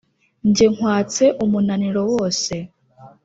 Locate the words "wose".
2.13-2.53